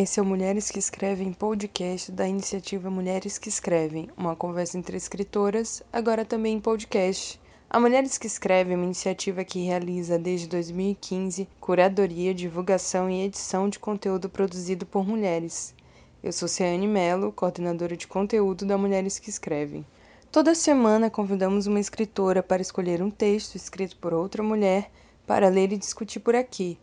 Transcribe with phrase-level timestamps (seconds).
[0.00, 4.96] Esse é o Mulheres que Escrevem podcast da iniciativa Mulheres que Escrevem, uma conversa entre
[4.96, 7.40] escritoras, agora também em podcast.
[7.68, 13.68] A Mulheres que Escrevem é uma iniciativa que realiza desde 2015 curadoria, divulgação e edição
[13.68, 15.74] de conteúdo produzido por mulheres.
[16.22, 19.84] Eu sou Ciane Mello, coordenadora de conteúdo da Mulheres que Escrevem.
[20.30, 24.92] Toda semana convidamos uma escritora para escolher um texto escrito por outra mulher
[25.26, 26.78] para ler e discutir por aqui.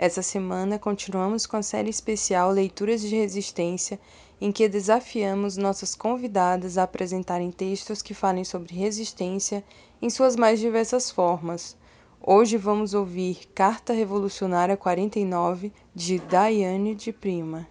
[0.00, 3.98] Essa semana continuamos com a série especial Leituras de Resistência,
[4.40, 9.64] em que desafiamos nossas convidadas a apresentarem textos que falem sobre resistência
[10.00, 11.76] em suas mais diversas formas.
[12.22, 17.66] Hoje vamos ouvir Carta Revolucionária 49 de Daiane de Prima.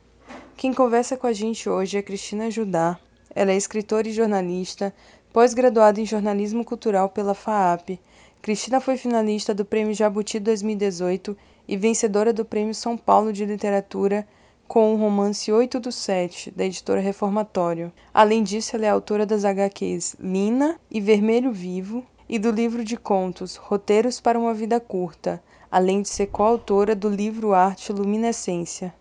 [0.57, 2.99] Quem conversa com a gente hoje é Cristina Judá.
[3.33, 4.93] Ela é escritora e jornalista,
[5.31, 7.97] pós-graduada em jornalismo cultural pela FAAP.
[8.41, 11.37] Cristina foi finalista do Prêmio Jabuti 2018
[11.67, 14.27] e vencedora do Prêmio São Paulo de Literatura
[14.67, 17.91] com o romance 8 do 7, da editora Reformatório.
[18.13, 22.97] Além disso, ela é autora das HQs Lina e Vermelho Vivo e do livro de
[22.97, 28.93] contos Roteiros para uma Vida Curta, além de ser coautora do livro Arte Luminescência.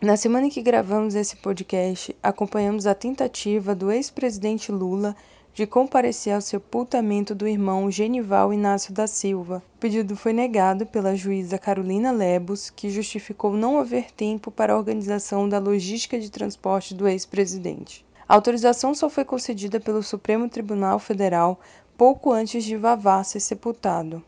[0.00, 5.16] Na semana em que gravamos esse podcast, acompanhamos a tentativa do ex-presidente Lula
[5.54, 9.62] de comparecer ao sepultamento do irmão Genival Inácio da Silva.
[9.76, 14.76] O pedido foi negado pela juíza Carolina Lebos, que justificou não haver tempo para a
[14.76, 18.04] organização da logística de transporte do ex-presidente.
[18.28, 21.60] A autorização só foi concedida pelo Supremo Tribunal Federal
[21.96, 24.20] pouco antes de Vavá ser sepultado.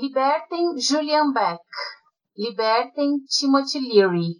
[0.00, 1.60] Libertem Julian Beck.
[2.36, 4.36] Libertem Timothy Leary.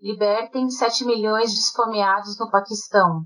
[0.00, 3.20] Libertem 7 milhões de esfomeados no Paquistão.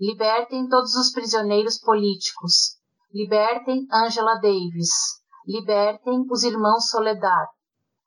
[0.00, 2.76] Libertem todos os prisioneiros políticos.
[3.14, 4.90] Libertem Angela Davis.
[5.46, 7.46] Libertem os irmãos Soledad.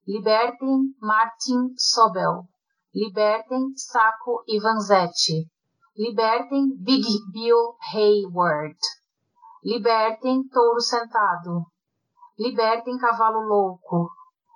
[0.05, 2.43] Libertem Martin Sobel.
[2.93, 5.49] Libertem Sacco Ivanzetti.
[5.95, 8.77] Libertem Big Bill Hayward.
[9.63, 11.74] Libertem Touro Sentado.
[12.37, 14.11] Libertem Cavalo Louco.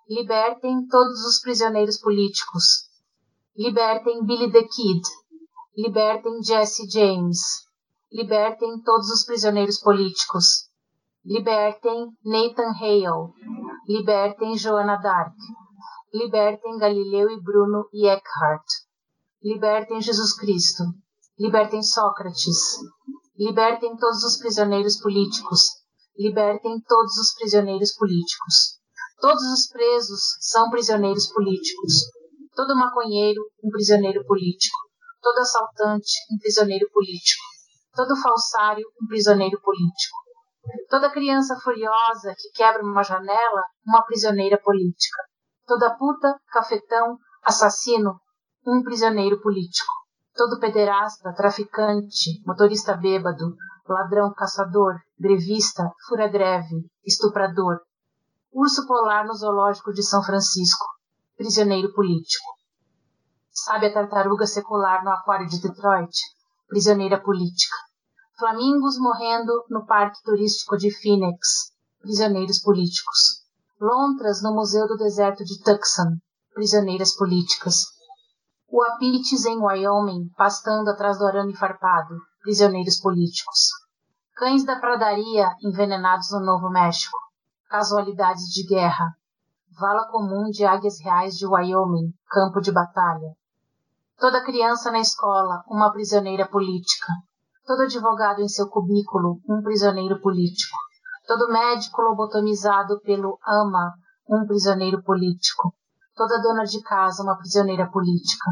[0.09, 2.90] Libertem todos os prisioneiros políticos.
[3.56, 5.01] Libertem Billy the Kid.
[5.78, 7.40] Libertem Jesse James.
[8.12, 10.69] Libertem todos os prisioneiros políticos.
[11.23, 13.31] Libertem Nathan Hale.
[13.88, 15.35] Libertem Joana Dark.
[16.13, 18.66] Libertem Galileu e Bruno e Eckhart.
[19.41, 20.84] Libertem Jesus Cristo.
[21.40, 22.75] Libertem Sócrates.
[23.38, 25.78] Libertem todos os prisioneiros políticos
[26.19, 28.78] libertem todos os prisioneiros políticos.
[29.22, 31.94] Todos os presos são prisioneiros políticos.
[32.53, 34.78] Todo maconheiro, um prisioneiro político.
[35.22, 37.44] Todo assaltante, um prisioneiro político.
[37.96, 40.18] Todo falsário, um prisioneiro político.
[40.90, 45.24] Toda criança furiosa que quebra uma janela, uma prisioneira política.
[45.66, 48.19] Toda puta, cafetão, assassino,
[48.68, 49.91] um prisioneiro político.
[50.35, 53.56] Todo pederasta, traficante, motorista bêbado,
[53.88, 57.81] ladrão caçador, grevista, fura-greve, estuprador,
[58.53, 60.85] urso polar no zoológico de São Francisco,
[61.35, 62.47] prisioneiro político.
[63.52, 66.16] Sabe a tartaruga secular no aquário de Detroit,
[66.68, 67.75] prisioneira política.
[68.38, 73.44] Flamingos morrendo no parque turístico de Phoenix, prisioneiros políticos.
[73.81, 76.18] Lontras no Museu do Deserto de Tucson,
[76.53, 77.84] prisioneiras políticas.
[78.72, 83.72] Uapites em Wyoming, pastando atrás do arame farpado, prisioneiros políticos.
[84.39, 87.17] Cães da pradaria envenenados no Novo México.
[87.67, 89.11] Casualidades de guerra.
[89.77, 93.33] Vala comum de águias reais de Wyoming, campo de batalha.
[94.17, 97.11] Toda criança na escola, uma prisioneira política.
[97.67, 100.78] Todo advogado em seu cubículo, um prisioneiro político.
[101.28, 103.91] Todo médico lobotomizado pelo AMA,
[104.29, 105.73] um prisioneiro político.
[106.16, 108.52] Toda dona de casa, uma prisioneira política.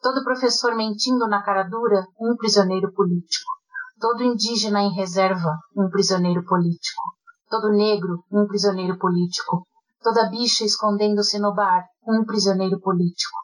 [0.00, 3.57] Todo professor mentindo na cara dura, um prisioneiro político.
[4.00, 7.02] Todo indígena em reserva, um prisioneiro político.
[7.50, 9.66] Todo negro, um prisioneiro político.
[10.00, 13.36] Toda bicha escondendo-se no bar, um prisioneiro político.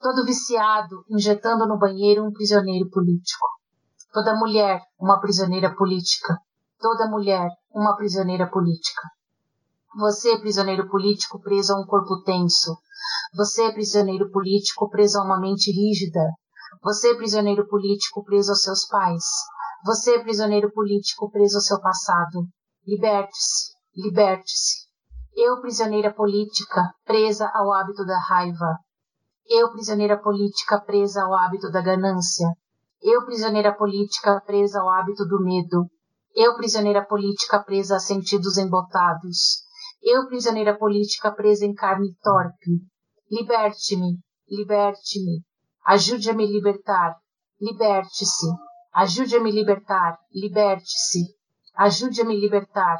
[0.00, 3.46] Todo viciado injetando no banheiro, um prisioneiro político.
[4.10, 6.38] Toda mulher, uma prisioneira política.
[6.78, 9.02] Toda mulher, uma prisioneira política.
[9.98, 12.74] Você, prisioneiro político, preso a um corpo tenso.
[13.36, 16.26] Você, prisioneiro político, preso a uma mente rígida.
[16.82, 19.24] Você, prisioneiro político, preso aos seus pais.
[19.84, 22.46] Você, prisioneiro político preso ao seu passado,
[22.86, 24.90] liberte-se, liberte-se.
[25.34, 28.78] Eu, prisioneira política, presa ao hábito da raiva.
[29.48, 32.46] Eu, prisioneira política, presa ao hábito da ganância.
[33.02, 35.86] Eu, prisioneira política presa ao hábito do medo.
[36.34, 39.62] Eu, prisioneira política presa a sentidos embotados.
[40.02, 42.82] Eu, prisioneira política presa em carne torpe.
[43.30, 45.42] Liberte-me, liberte-me.
[45.86, 47.16] Ajude a me libertar.
[47.58, 48.46] Liberte-se.
[48.92, 50.18] Ajude a me libertar.
[50.32, 51.20] Liberte-se.
[51.76, 52.98] Ajude a me libertar.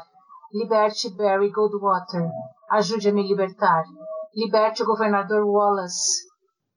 [0.53, 2.29] Liberte Barry Goldwater.
[2.69, 3.83] Ajude a me libertar.
[4.33, 6.23] Liberte o governador Wallace.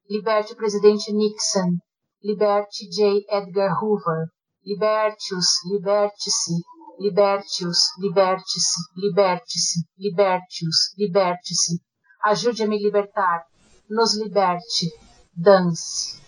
[0.08, 1.78] Liberte o presidente Nixon.
[2.22, 3.24] Liberte J.
[3.30, 4.28] Edgar Hoover.
[4.66, 6.54] Liberte-os, liberte-se,
[6.98, 11.74] liberte-os, liberte-se, liberte-se, liberte-os, liberte-se.
[12.24, 13.44] Ajude a me libertar.
[13.90, 14.88] Nos liberte.
[15.36, 16.23] Dance.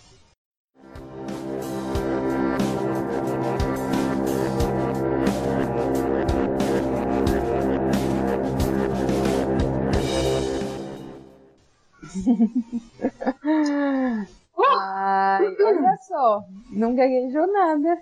[14.59, 17.99] Ai, olha só, não gaguejou nada.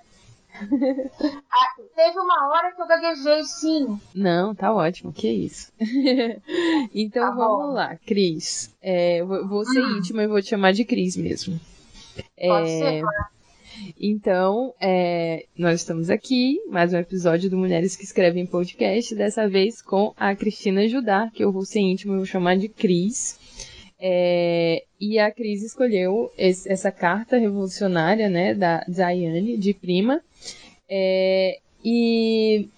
[0.57, 3.99] Ah, teve uma hora que eu gaguejei, sim.
[4.15, 5.73] Não, tá ótimo, que isso.
[6.95, 7.73] então Tá vamos bom.
[7.73, 8.73] lá, Cris.
[8.81, 9.99] É, vou vou ser Hum.
[9.99, 11.59] íntima e vou te chamar de Cris mesmo.
[12.15, 13.05] Pode É, ser?
[14.01, 19.83] Então, é, nós estamos aqui, mais um episódio do Mulheres que Escrevem Podcast, dessa vez
[19.83, 23.41] com a Cristina Judá, que eu vou ser íntima e vou chamar de Cris.
[24.07, 30.21] É, e a Cris escolheu esse- essa carta revolucionária, né, da Zayane, de prima.
[30.87, 32.69] É, e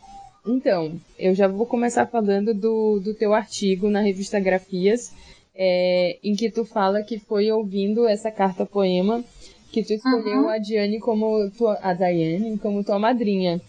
[0.46, 5.12] então, eu já vou começar falando do, do teu artigo na revista Grafias,
[5.52, 9.24] é, em que tu fala que foi ouvindo essa carta poema
[9.72, 10.48] que tu escolheu Uhum.
[10.48, 13.60] a Diane como tua, a Diane como tua madrinha.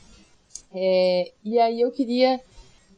[0.72, 2.40] É, e aí eu queria,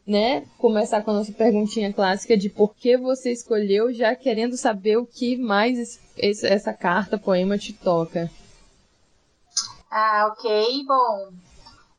[0.09, 4.97] né, começar com a nossa perguntinha clássica de por que você escolheu, já querendo saber
[4.97, 8.27] o que mais esse- esse- essa carta poema te toca.
[9.91, 10.83] Ah, ok.
[10.87, 11.29] Bom,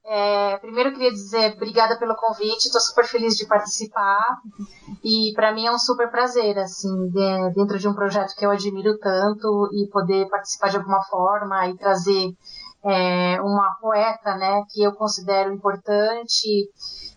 [0.05, 2.67] é, primeiro eu queria dizer obrigada pelo convite.
[2.67, 4.39] Estou super feliz de participar.
[5.05, 8.51] E para mim é um super prazer, assim, de- dentro de um projeto que eu
[8.51, 12.33] admiro tanto e poder participar de alguma forma e trazer
[12.83, 16.67] é, uma poeta, né, que eu considero importante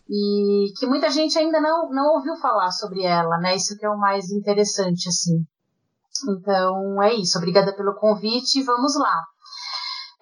[0.10, 3.56] e que muita gente ainda não, não ouviu falar sobre ela, né?
[3.56, 5.46] Isso que é o mais interessante, assim.
[6.30, 7.38] Então é isso.
[7.38, 8.64] Obrigada pelo convite.
[8.64, 9.24] Vamos lá.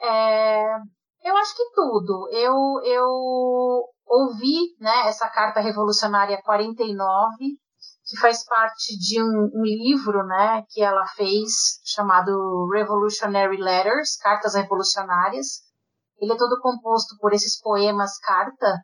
[0.01, 0.75] É,
[1.23, 2.29] eu acho que tudo.
[2.31, 7.35] Eu, eu ouvi né, essa carta revolucionária 49,
[8.05, 14.55] que faz parte de um, um livro né, que ela fez chamado Revolutionary Letters, Cartas
[14.55, 15.61] Revolucionárias.
[16.19, 18.79] Ele é todo composto por esses poemas carta.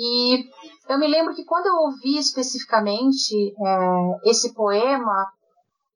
[0.00, 0.48] E
[0.88, 5.26] eu me lembro que quando eu ouvi especificamente é, esse poema,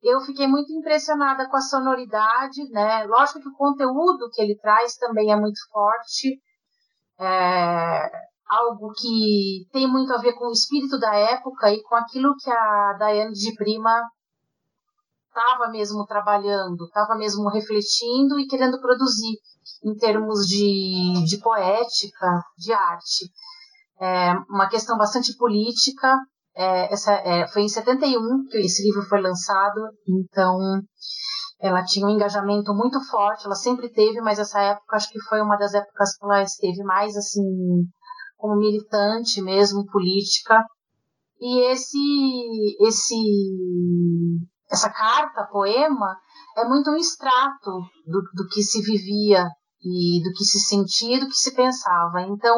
[0.02, 3.04] eu fiquei muito impressionada com a sonoridade, né?
[3.04, 6.36] Lógico que o conteúdo que ele traz também é muito forte,
[7.20, 8.10] é
[8.48, 12.50] algo que tem muito a ver com o espírito da época e com aquilo que
[12.50, 14.02] a Daiane de Prima
[15.28, 19.38] estava mesmo trabalhando, estava mesmo refletindo e querendo produzir
[19.84, 23.30] em termos de, de poética, de arte.
[24.00, 26.16] É uma questão bastante política,
[26.54, 30.58] é, essa, é, foi em 71 que esse livro foi lançado, então
[31.60, 35.40] ela tinha um engajamento muito forte, ela sempre teve, mas essa época acho que foi
[35.40, 37.42] uma das épocas que ela esteve mais assim
[38.36, 40.64] como militante mesmo, política.
[41.40, 43.16] E esse, esse,
[44.68, 46.16] essa carta, poema,
[46.56, 47.70] é muito um extrato
[48.04, 49.46] do, do que se vivia
[49.80, 52.22] e do que se sentia, do que se pensava.
[52.22, 52.56] Então,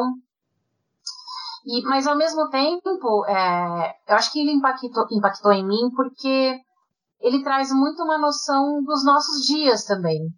[1.65, 6.59] e, mas ao mesmo tempo, é, eu acho que ele impactou, impactou em mim porque
[7.19, 10.29] ele traz muito uma noção dos nossos dias também.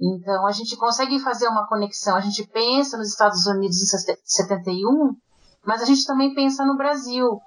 [0.00, 2.16] Então a gente consegue fazer uma conexão.
[2.16, 5.16] A gente pensa nos Estados Unidos em 71,
[5.64, 7.40] mas a gente também pensa no Brasil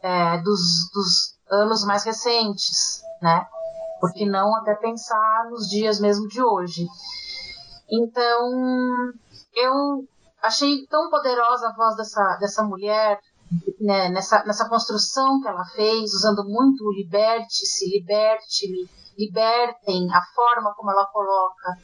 [0.00, 0.60] é, dos,
[0.92, 3.46] dos anos mais recentes, né?
[4.00, 6.86] Por que não até pensar nos dias mesmo de hoje?
[7.90, 8.52] Então
[9.54, 10.04] eu
[10.42, 13.20] achei tão poderosa a voz dessa, dessa mulher
[13.80, 20.74] né, nessa, nessa construção que ela fez, usando muito o liberte-se, liberte-me, libertem, a forma
[20.74, 21.76] como ela coloca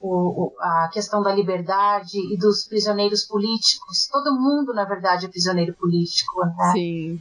[0.00, 4.08] o, o, a questão da liberdade e dos prisioneiros políticos.
[4.10, 6.72] Todo mundo, na verdade, é prisioneiro político, né?
[6.72, 7.20] Sim.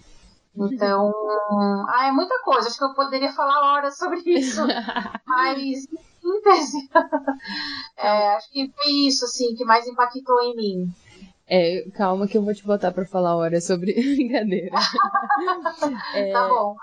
[0.56, 1.12] Então,
[1.90, 2.68] ah, é muita coisa.
[2.68, 4.62] Acho que eu poderia falar horas sobre isso,
[5.28, 5.86] mas
[7.98, 10.94] é, acho que foi isso assim que mais impactou em mim.
[11.48, 14.76] É, calma que eu vou te botar pra falar hora sobre brincadeira.
[16.16, 16.76] é, tá bom.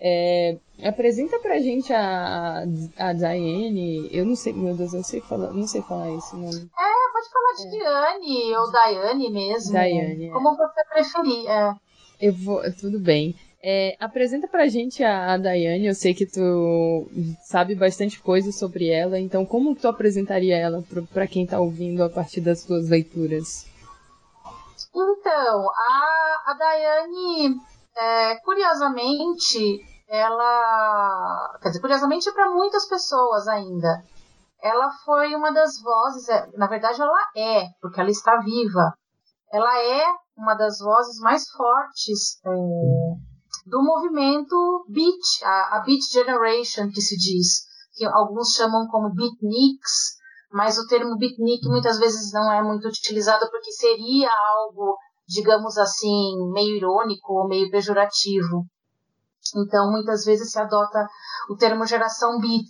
[0.00, 2.64] É, apresenta pra gente a,
[2.98, 4.08] a Diane.
[4.10, 6.68] Eu não sei, meu Deus, eu sei falar, não sei falar esse nome.
[6.76, 7.70] É, pode falar de é.
[7.70, 9.70] Diane ou Diane mesmo.
[9.70, 10.28] Diane.
[10.28, 10.32] É.
[10.32, 11.48] Como você preferir.
[11.48, 11.74] É.
[12.20, 13.36] Eu vou, tudo bem.
[13.62, 17.06] É, apresenta pra gente a, a Daiane, eu sei que tu
[17.42, 22.08] sabe bastante coisa sobre ela, então como tu apresentaria ela para quem tá ouvindo a
[22.08, 23.66] partir das tuas leituras?
[24.94, 27.54] Então, a, a Daiane,
[27.96, 31.58] é, curiosamente, ela.
[31.62, 34.02] Quer dizer, curiosamente para muitas pessoas ainda.
[34.62, 38.94] Ela foi uma das vozes, é, na verdade ela é, porque ela está viva.
[39.52, 40.04] Ela é
[40.36, 43.29] uma das vozes mais fortes é,
[43.66, 50.20] do movimento Beat, a, a Beat Generation, que se diz, que alguns chamam como Beatniks,
[50.52, 54.96] mas o termo beatnik muitas vezes não é muito utilizado porque seria algo,
[55.28, 58.66] digamos assim, meio irônico ou meio pejorativo.
[59.56, 61.06] Então, muitas vezes se adota
[61.48, 62.68] o termo geração beat,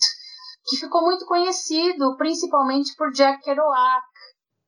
[0.67, 4.05] que ficou muito conhecido principalmente por Jack Kerouac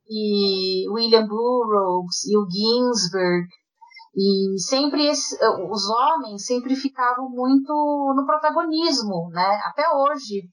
[0.08, 3.46] e William Burroughs e o Ginsberg
[4.14, 5.38] e sempre esse,
[5.70, 7.72] os homens sempre ficavam muito
[8.14, 9.60] no protagonismo, né?
[9.64, 10.50] Até hoje,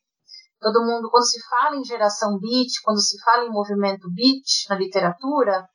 [0.60, 4.78] todo mundo quando se fala em geração beat, quando se fala em movimento beat na
[4.78, 5.68] literatura,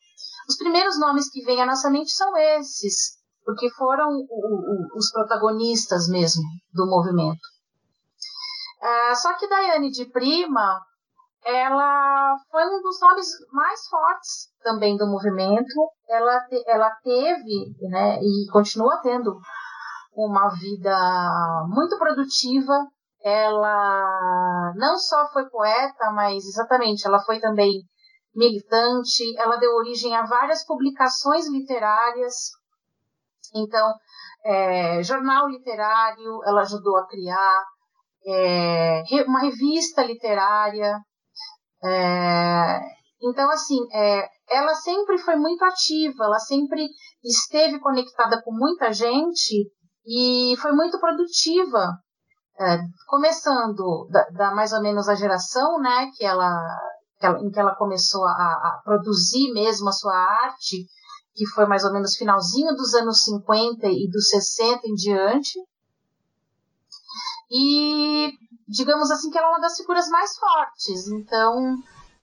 [0.49, 5.11] os primeiros nomes que vêm à nossa mente são esses, porque foram o, o, os
[5.11, 7.55] protagonistas mesmo do movimento.
[8.83, 10.81] É, só que Daiane de Prima,
[11.45, 15.91] ela foi um dos nomes mais fortes também do movimento.
[16.09, 19.39] Ela, te, ela teve né, e continua tendo
[20.15, 20.97] uma vida
[21.69, 22.73] muito produtiva.
[23.23, 27.83] Ela não só foi poeta, mas exatamente, ela foi também
[28.35, 29.37] militante.
[29.39, 32.35] Ela deu origem a várias publicações literárias.
[33.55, 33.93] Então,
[34.45, 37.65] é, jornal literário, ela ajudou a criar.
[38.27, 40.99] É, uma revista literária,
[41.85, 42.81] é,
[43.23, 46.89] então, assim, é, ela sempre foi muito ativa, ela sempre
[47.23, 49.71] esteve conectada com muita gente
[50.07, 51.99] e foi muito produtiva.
[52.61, 56.49] É, começando da, da, mais ou menos a geração, né, que ela,
[57.19, 60.87] que ela em que ela começou a, a, produzir mesmo a sua arte,
[61.35, 65.59] que foi mais ou menos finalzinho dos anos 50 e dos 60 em diante.
[67.51, 68.31] E
[68.69, 71.09] digamos assim que ela é uma das figuras mais fortes.
[71.09, 71.77] Então,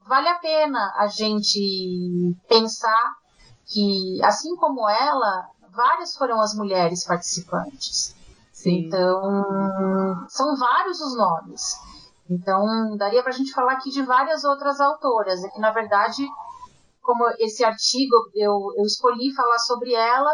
[0.07, 3.13] vale a pena a gente pensar
[3.65, 8.15] que, assim como ela, várias foram as mulheres participantes.
[8.51, 8.85] Sim.
[8.85, 11.79] Então, são vários os nomes.
[12.29, 15.43] Então, daria para a gente falar aqui de várias outras autoras.
[15.43, 16.25] É que, na verdade,
[17.01, 20.33] como esse artigo eu, eu escolhi falar sobre ela,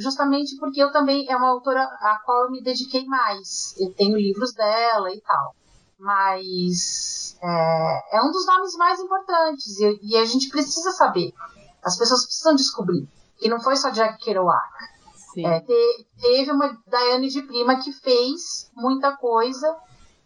[0.00, 3.74] justamente porque eu também é uma autora a qual eu me dediquei mais.
[3.78, 5.54] Eu tenho livros dela e tal.
[5.98, 11.32] Mas é, é um dos nomes mais importantes e, e, a gente precisa saber.
[11.82, 14.68] As pessoas precisam descobrir que não foi só Jack Kerouac.
[15.38, 19.76] É, te, teve uma Diane de Prima que fez muita coisa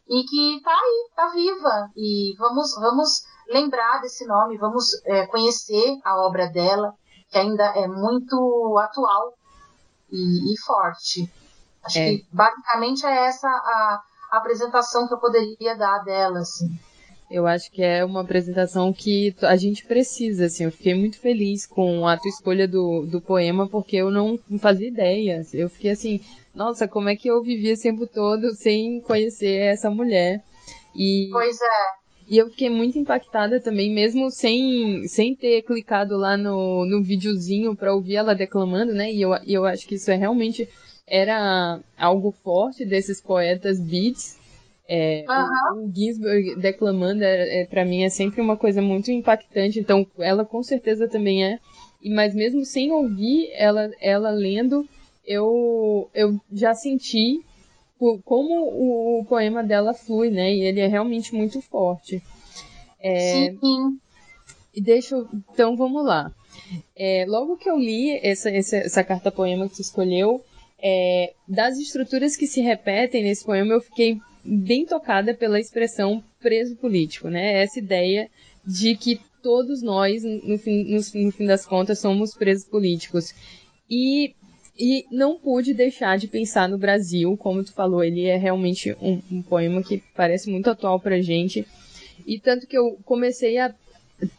[0.09, 1.90] e que tá aí, tá viva.
[1.97, 6.95] E vamos, vamos lembrar desse nome, vamos é, conhecer a obra dela,
[7.28, 9.35] que ainda é muito atual
[10.14, 11.30] e, e forte.
[11.85, 12.11] Acho é.
[12.11, 16.71] que basicamente é essa a, a, apresentação que eu poderia dar dela, assim.
[17.30, 20.64] Eu acho que é uma apresentação que a gente precisa, assim.
[20.64, 24.88] Eu fiquei muito feliz com a tua escolha do, do poema, porque eu não fazia
[24.88, 25.42] ideia.
[25.52, 26.21] Eu fiquei assim,
[26.54, 30.42] nossa, como é que eu vivi esse tempo todo sem conhecer essa mulher?
[30.94, 31.28] E...
[31.33, 32.03] Pois é.
[32.28, 37.76] E eu fiquei muito impactada também, mesmo sem, sem ter clicado lá no, no videozinho
[37.76, 39.12] para ouvir ela declamando, né?
[39.12, 40.69] E eu, e eu acho que isso é realmente
[41.07, 44.38] era algo forte desses poetas beats.
[44.87, 45.83] É, uhum.
[45.83, 49.78] o, o, Ginsberg declamando, é, é para mim, é sempre uma coisa muito impactante.
[49.78, 51.59] Então, ela com certeza também é.
[52.02, 54.87] E, mas mesmo sem ouvir ela, ela lendo,
[55.26, 57.43] eu, eu já senti
[58.25, 60.52] como o poema dela flui, né?
[60.52, 62.23] E ele é realmente muito forte.
[63.00, 63.99] É, Sim.
[64.75, 66.32] E deixa eu, então vamos lá.
[66.96, 70.42] É, logo que eu li essa, essa, essa carta poema que você escolheu,
[70.82, 76.76] é, das estruturas que se repetem nesse poema, eu fiquei bem tocada pela expressão preso
[76.76, 77.62] político, né?
[77.62, 78.28] Essa ideia
[78.66, 83.34] de que todos nós, no fim, no, no fim das contas, somos presos políticos.
[83.88, 84.34] E
[84.78, 89.21] e não pude deixar de pensar no Brasil, como tu falou, ele é realmente um,
[89.31, 91.66] um poema que parece muito atual pra gente.
[92.26, 93.73] E tanto que eu comecei a.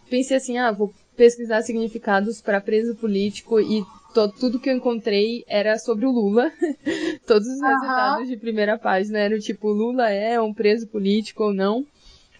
[0.09, 5.45] Pensei assim, ah, vou pesquisar significados para preso político e to, tudo que eu encontrei
[5.47, 6.51] era sobre o Lula.
[7.25, 11.85] Todos os resultados de primeira página eram tipo, Lula é um preso político ou não.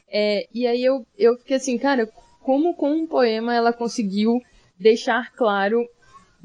[0.10, 2.10] É, e aí eu, eu fiquei assim, cara,
[2.42, 4.42] como com um poema ela conseguiu
[4.80, 5.88] deixar claro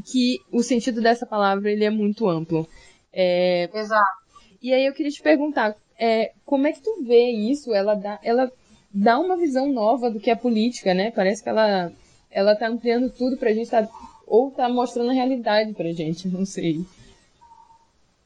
[0.00, 2.66] que o sentido dessa palavra ele é muito amplo.
[3.12, 4.20] É, Exato.
[4.62, 7.72] E aí eu queria te perguntar, é, como é que tu vê isso?
[7.74, 8.50] Ela dá, ela
[8.92, 11.10] dá uma visão nova do que é política, né?
[11.10, 11.90] Parece que ela,
[12.30, 13.88] ela tá ampliando tudo pra gente, tá,
[14.26, 16.84] ou tá mostrando a realidade pra gente, não sei.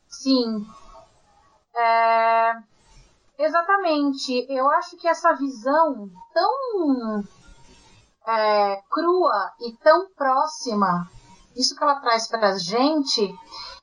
[0.08, 0.64] Sim.
[1.76, 2.52] É...
[3.38, 4.46] Exatamente.
[4.48, 7.24] Eu acho que essa visão tão
[8.26, 11.08] é, crua e tão próxima,
[11.56, 13.32] isso que ela traz para a gente,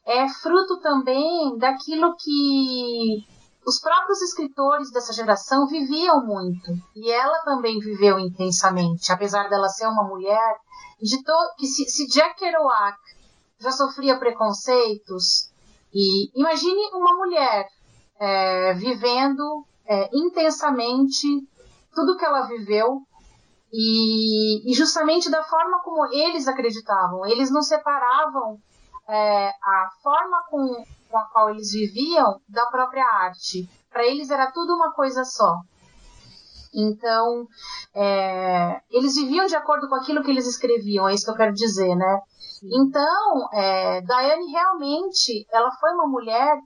[0.06, 3.26] é fruto também daquilo que
[3.66, 6.72] os próprios escritores dessa geração viviam muito.
[6.96, 10.58] E ela também viveu intensamente, apesar dela ser uma mulher.
[11.02, 12.98] De to se, se Jack Kerouac
[13.60, 15.52] já sofria preconceitos,
[15.94, 17.68] e imagine uma mulher
[18.20, 21.28] é, vivendo é, intensamente
[21.94, 23.02] tudo que ela viveu
[23.74, 27.26] e, e, justamente da forma como eles acreditavam.
[27.26, 28.58] Eles não separavam
[29.08, 33.70] é, a forma com, com a qual eles viviam da própria arte.
[33.90, 35.62] Para eles era tudo uma coisa só.
[36.74, 37.46] Então,
[37.94, 41.54] é, eles viviam de acordo com aquilo que eles escreviam, é isso que eu quero
[41.54, 42.22] dizer, né?
[42.64, 46.58] Então, é, Diane realmente, ela foi uma mulher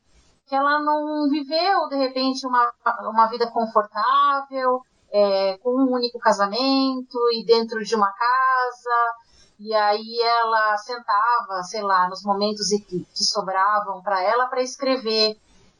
[0.47, 2.71] que ela não viveu, de repente, uma,
[3.09, 4.81] uma vida confortável,
[5.15, 9.13] é, com um único casamento e dentro de uma casa,
[9.57, 15.37] e aí ela sentava, sei lá, nos momentos que, que sobravam para ela para escrever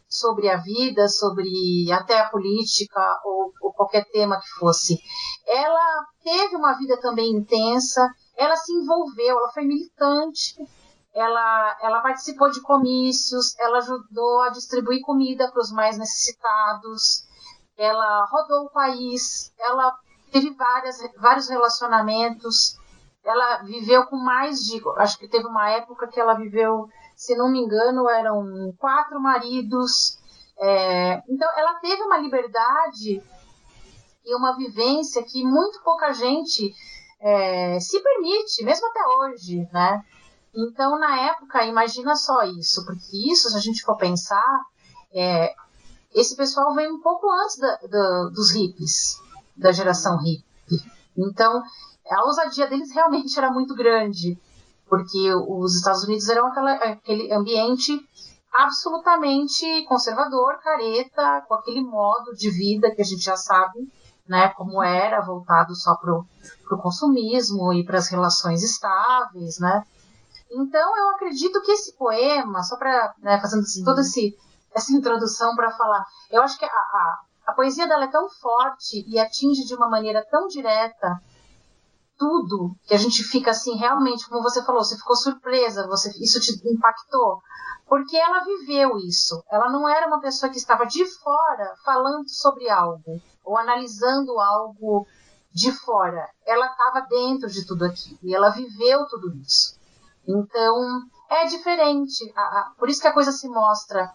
[0.08, 4.98] sobre a vida, sobre até a política ou, ou, qualquer tema que fosse.
[5.46, 10.56] Ela teve uma vida também intensa, ela se envolveu, ela foi militante,
[11.13, 17.25] ela, ela participou de comícios, ela ajudou a distribuir comida para os mais necessitados,
[17.77, 19.97] ela rodou o país, ela
[20.32, 22.78] teve várias, vários relacionamentos
[23.26, 24.82] ela viveu com mais de.
[24.97, 30.19] Acho que teve uma época que ela viveu, se não me engano, eram quatro maridos.
[30.58, 33.21] É, então, ela teve uma liberdade
[34.23, 36.73] e uma vivência que muito pouca gente
[37.19, 40.04] é, se permite, mesmo até hoje, né?
[40.56, 44.62] Então, na época, imagina só isso, porque isso, se a gente for pensar,
[45.13, 45.54] é,
[46.15, 49.21] esse pessoal veio um pouco antes da, da, dos hippies,
[49.56, 50.45] da geração hippie.
[51.17, 51.62] Então,
[52.10, 54.39] a ousadia deles realmente era muito grande,
[54.88, 57.99] porque os Estados Unidos eram aquela, aquele ambiente
[58.54, 63.91] absolutamente conservador, careta, com aquele modo de vida que a gente já sabe,
[64.28, 69.84] né, como era, voltado só para o consumismo e para as relações estáveis, né.
[70.49, 74.38] Então eu acredito que esse poema, só para né, fazendo toda esse,
[74.76, 79.06] essa introdução para falar, eu acho que a, a, a poesia dela é tão forte
[79.08, 81.18] e atinge de uma maneira tão direta
[82.18, 86.40] tudo que a gente fica assim, realmente, como você falou, você ficou surpresa, você, isso
[86.40, 87.42] te impactou,
[87.88, 89.44] porque ela viveu isso.
[89.50, 95.06] Ela não era uma pessoa que estava de fora falando sobre algo ou analisando algo
[95.54, 96.28] de fora.
[96.46, 99.78] Ela estava dentro de tudo aquilo e ela viveu tudo isso.
[100.28, 102.34] Então é diferente.
[102.78, 104.12] Por isso que a coisa se mostra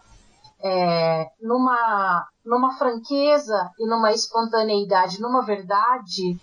[0.63, 6.39] é, numa, numa franqueza e numa espontaneidade, numa verdade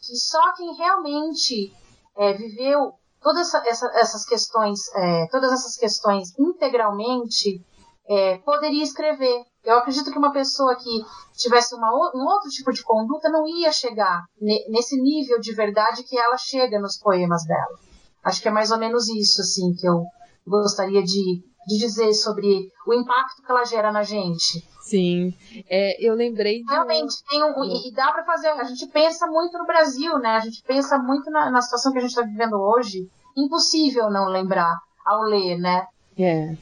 [0.00, 1.72] que só quem realmente
[2.16, 7.64] é, viveu todas essa, essa, essas questões, é, todas essas questões integralmente,
[8.08, 9.44] é, poderia escrever.
[9.62, 13.72] Eu acredito que uma pessoa que tivesse uma, um outro tipo de conduta não ia
[13.72, 17.78] chegar nesse nível de verdade que ela chega nos poemas dela.
[18.24, 20.04] Acho que é mais ou menos isso, assim, que eu
[20.46, 24.64] gostaria de, de dizer sobre o impacto que ela gera na gente.
[24.80, 25.32] Sim,
[25.70, 26.70] é, eu lembrei de.
[26.70, 28.48] Realmente, tem um, e dá para fazer.
[28.48, 30.30] A gente pensa muito no Brasil, né?
[30.30, 33.08] A gente pensa muito na, na situação que a gente está vivendo hoje.
[33.36, 35.86] Impossível não lembrar ao ler, né?
[36.18, 36.54] É.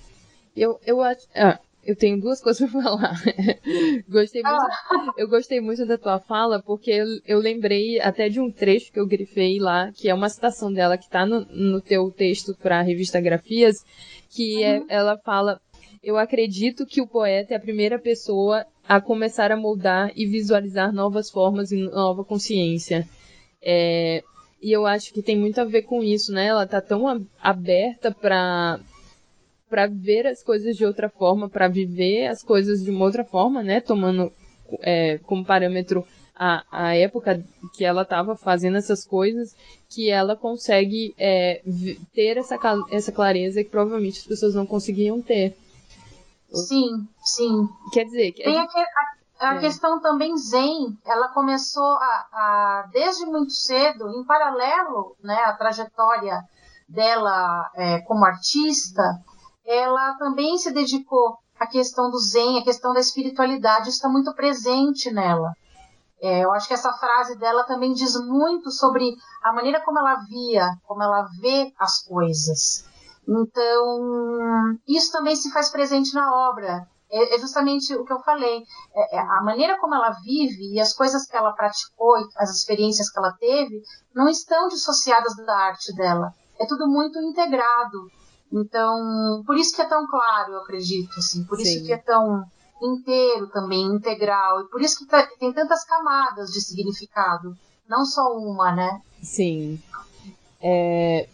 [0.55, 1.27] Eu, eu acho.
[1.35, 3.21] Ah, eu tenho duas coisas para falar.
[4.09, 5.13] gostei muito, ah.
[5.17, 9.01] Eu gostei muito da tua fala, porque eu, eu, lembrei até de um trecho que
[9.01, 12.79] eu grifei lá, que é uma citação dela que está no, no teu texto para
[12.79, 13.85] a revista Grafias,
[14.31, 15.61] que é, ela fala
[16.03, 20.93] eu acredito que o poeta é a primeira pessoa a começar a moldar e visualizar
[20.93, 23.07] novas formas e nova consciência.
[23.63, 24.23] É,
[24.63, 26.47] e eu acho que tem muito a ver com isso, né?
[26.47, 28.81] Ela tá tão aberta para
[29.69, 33.63] para ver as coisas de outra forma, para viver as coisas de uma outra forma,
[33.63, 33.81] né?
[33.81, 34.33] Tomando
[34.81, 39.55] é, como parâmetro a, a época que ela estava fazendo essas coisas,
[39.89, 41.63] que ela consegue é,
[42.15, 42.59] ter essa,
[42.91, 45.57] essa clareza que provavelmente as pessoas não conseguiam ter.
[46.53, 47.69] Sim, sim.
[47.93, 49.61] Quer dizer, tem a, a, a é.
[49.61, 56.43] questão também zen, ela começou a, a, desde muito cedo, em paralelo, né, a trajetória
[56.89, 59.03] dela é, como artista,
[59.65, 65.11] ela também se dedicou à questão do zen, à questão da espiritualidade, está muito presente
[65.11, 65.53] nela.
[66.23, 70.17] É, eu acho que essa frase dela também diz muito sobre a maneira como ela
[70.29, 72.85] via, como ela vê as coisas.
[73.27, 76.87] Então, isso também se faz presente na obra.
[77.11, 78.63] É, é justamente o que eu falei.
[78.95, 83.11] É, é, a maneira como ela vive e as coisas que ela praticou, as experiências
[83.11, 83.83] que ela teve,
[84.15, 86.33] não estão dissociadas da arte dela.
[86.59, 88.11] É tudo muito integrado.
[88.53, 91.63] Então, por isso que é tão claro, eu acredito, assim, por Sim.
[91.63, 92.45] isso que é tão
[92.85, 97.57] inteiro também, integral, e por isso que tá, tem tantas camadas de significado,
[97.89, 99.01] não só uma, né?
[99.23, 99.81] Sim.
[100.63, 101.29] É,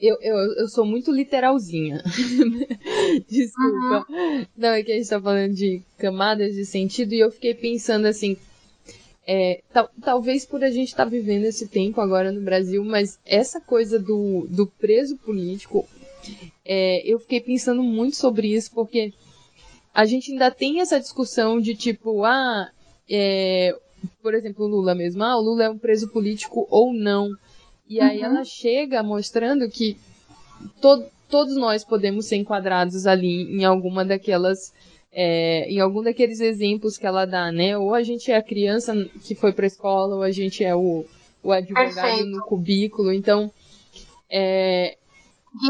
[0.00, 2.02] eu, eu, eu sou muito literalzinha.
[3.28, 4.06] Desculpa.
[4.10, 4.46] Uhum.
[4.56, 8.06] Não, é que a gente tá falando de camadas de sentido e eu fiquei pensando
[8.06, 8.36] assim.
[9.26, 13.18] É, tal, talvez por a gente estar tá vivendo esse tempo agora no Brasil, mas
[13.24, 15.88] essa coisa do, do preso político,
[16.62, 19.14] é, eu fiquei pensando muito sobre isso, porque
[19.94, 22.68] a gente ainda tem essa discussão de tipo, ah,
[23.08, 23.78] é,
[24.20, 27.30] por exemplo, o Lula mesmo, ah, o Lula é um preso político ou não.
[27.88, 28.24] E aí uhum.
[28.24, 29.96] ela chega mostrando que
[30.80, 34.72] to todos nós podemos ser enquadrados ali em alguma daquelas.
[35.16, 37.78] É, em algum daqueles exemplos que ela dá, né?
[37.78, 41.04] Ou a gente é a criança que foi pra escola, ou a gente é o,
[41.40, 42.26] o advogado Perfeito.
[42.30, 43.12] no cubículo.
[43.12, 43.48] Então,
[44.28, 44.96] é...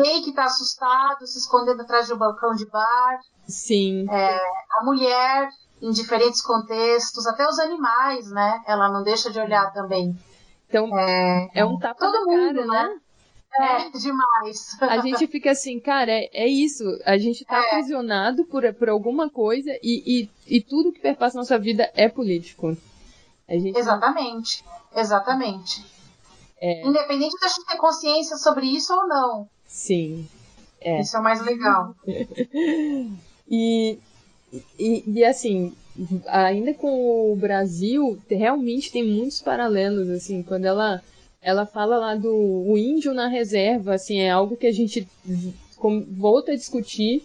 [0.02, 3.20] Gay que tá assustado, se escondendo atrás de um balcão de bar.
[3.46, 4.07] Sim.
[4.11, 4.40] É,
[4.78, 5.48] a mulher
[5.83, 8.62] em diferentes contextos, até os animais, né?
[8.66, 10.16] Ela não deixa de olhar também.
[10.66, 12.66] Então, é, é um tapa na cara, né?
[12.66, 13.00] né?
[13.57, 14.76] É, demais.
[14.80, 16.83] A gente fica assim, cara, é, é isso.
[17.04, 17.66] A gente tá é.
[17.68, 22.76] aprisionado por, por alguma coisa e, e, e tudo que perpassa nossa vida é político.
[23.46, 24.64] Exatamente.
[24.64, 25.00] Não...
[25.00, 25.85] Exatamente.
[26.61, 26.85] É.
[26.87, 29.48] Independente da gente ter consciência sobre isso ou não.
[29.66, 30.26] Sim.
[30.80, 31.00] É.
[31.00, 31.94] Isso é o mais legal.
[33.48, 33.98] e,
[34.78, 35.72] e, e assim,
[36.26, 41.02] ainda com o Brasil, realmente tem muitos paralelos, assim, quando ela
[41.40, 45.07] ela fala lá do o índio na reserva, assim, é algo que a gente
[46.16, 47.22] volta a discutir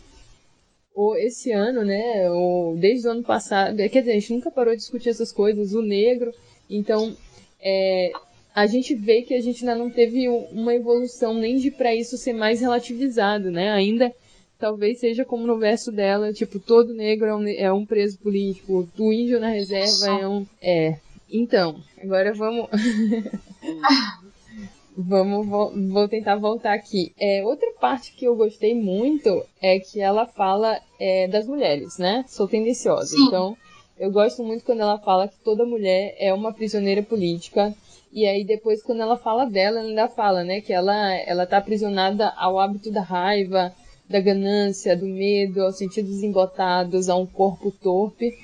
[0.93, 4.73] ou esse ano, né, ou desde o ano passado, quer dizer, a gente nunca parou
[4.73, 6.34] de discutir essas coisas, o negro,
[6.69, 7.15] então
[7.62, 8.12] é,
[8.53, 12.17] a gente vê que a gente ainda não teve uma evolução nem de para isso
[12.17, 14.13] ser mais relativizado, né, ainda
[14.60, 18.88] talvez seja como no verso dela, tipo, todo negro é um, é um preso político,
[18.98, 20.45] o índio na reserva é um.
[20.62, 20.98] É.
[21.32, 22.67] Então, agora vamos.
[24.98, 27.13] vamos, vou, vou, tentar voltar aqui.
[27.17, 32.26] É, outra parte que eu gostei muito é que ela fala é, das mulheres, né?
[32.28, 33.15] Sou tendenciosa.
[33.15, 33.28] Sim.
[33.28, 33.56] Então,
[33.98, 37.74] eu gosto muito quando ela fala que toda mulher é uma prisioneira política.
[38.12, 41.60] E aí depois quando ela fala dela, ela ainda fala, né, que ela ela tá
[41.60, 43.72] aprisionada ao hábito da raiva,
[44.10, 48.36] da ganância, do medo, aos sentidos embotados, a um corpo torpe.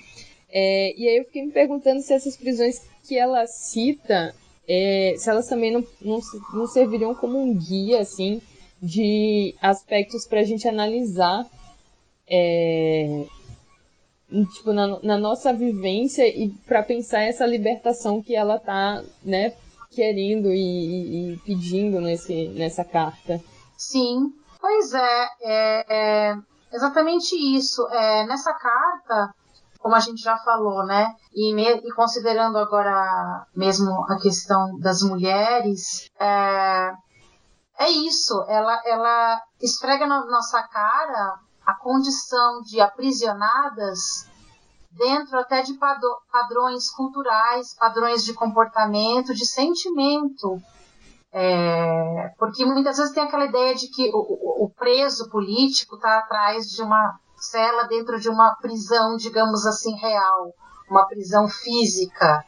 [0.50, 4.34] É, e aí eu fiquei me perguntando se essas prisões que ela cita,
[4.68, 6.20] é, se elas também não, não,
[6.54, 8.42] não, serviriam como um guia, assim,
[8.82, 11.46] de aspectos para a gente analisar
[12.28, 13.26] é,
[14.54, 19.54] tipo, na, na, nossa vivência e para pensar essa libertação que ela tá, né,
[19.92, 23.42] querendo e, e pedindo nesse, nessa carta.
[23.78, 24.32] Sim,
[24.66, 26.36] Pois é, é, é
[26.74, 27.88] exatamente isso.
[27.90, 29.32] É, nessa carta,
[29.78, 31.14] como a gente já falou, né?
[31.36, 36.92] E, me, e, considerando agora mesmo a questão das mulheres, é,
[37.78, 38.44] é isso.
[38.48, 44.28] Ela, ela esfrega na nossa cara a condição de aprisionadas
[44.90, 45.78] dentro até de
[46.32, 50.60] padrões culturais, padrões de comportamento, de sentimento
[51.38, 56.66] é, porque muitas vezes tem aquela ideia de que o, o preso político está atrás
[56.68, 60.54] de uma cela dentro de uma prisão, digamos assim, real,
[60.90, 62.42] uma prisão física,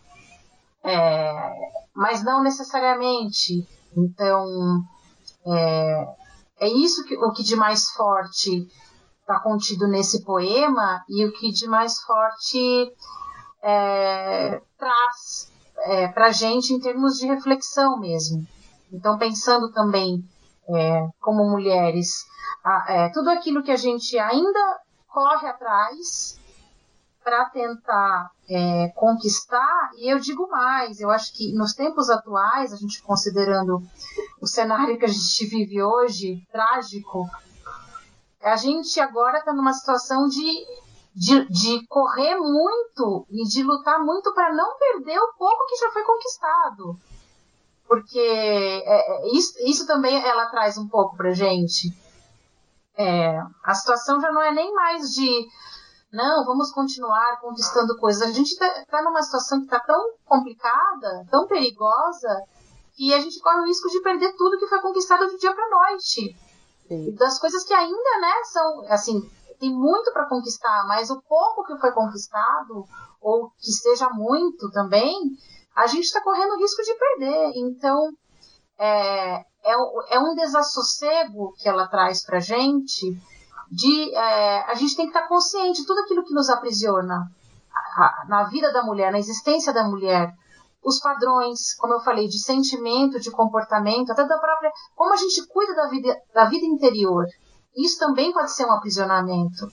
[0.85, 1.53] é,
[1.93, 3.67] mas não necessariamente.
[3.93, 4.45] Então,
[5.45, 6.07] é,
[6.61, 8.69] é isso que, o que de mais forte
[9.19, 12.89] está contido nesse poema e o que de mais forte
[13.61, 18.47] é, traz é, para a gente em termos de reflexão mesmo.
[18.91, 20.23] Então, pensando também
[20.69, 22.25] é, como mulheres,
[22.63, 26.39] a, é, tudo aquilo que a gente ainda corre atrás
[27.23, 32.77] para tentar é, conquistar, e eu digo mais, eu acho que nos tempos atuais, a
[32.77, 33.81] gente considerando
[34.41, 37.29] o cenário que a gente vive hoje, trágico,
[38.41, 40.65] a gente agora está numa situação de,
[41.13, 45.91] de, de, correr muito e de lutar muito para não perder o pouco que já
[45.91, 46.97] foi conquistado.
[47.87, 51.89] Porque é, é isso, isso também ela traz um pouco para gente.
[52.97, 55.47] É, a situação já não é nem mais de
[56.11, 58.21] não, vamos continuar conquistando coisas.
[58.23, 62.43] A gente está tá numa situação que está tão complicada, tão perigosa,
[62.95, 65.69] que a gente corre o risco de perder tudo que foi conquistado do dia para
[65.69, 66.35] noite.
[66.87, 67.15] Sim.
[67.15, 71.77] Das coisas que ainda, né, são, assim, tem muito para conquistar, mas o pouco que
[71.77, 72.85] foi conquistado,
[73.21, 75.15] ou que seja muito também,
[75.77, 77.51] a gente está correndo risco de perder.
[77.55, 78.09] Então,
[78.79, 79.73] é, é,
[80.09, 83.05] é um desassossego que ela traz para gente
[83.69, 87.29] de é, a gente tem que estar consciente de tudo aquilo que nos aprisiona
[88.27, 90.31] na vida da mulher, na existência da mulher,
[90.83, 95.45] os padrões, como eu falei, de sentimento, de comportamento, até da própria como a gente
[95.47, 97.25] cuida da vida, da vida interior.
[97.75, 99.67] Isso também pode ser um aprisionamento,